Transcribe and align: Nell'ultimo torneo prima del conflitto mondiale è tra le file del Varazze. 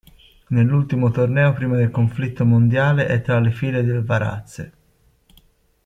Nell'ultimo 0.47 1.11
torneo 1.11 1.53
prima 1.53 1.75
del 1.75 1.91
conflitto 1.91 2.43
mondiale 2.43 3.05
è 3.05 3.21
tra 3.21 3.37
le 3.39 3.51
file 3.51 3.83
del 3.83 4.03
Varazze. 4.03 4.73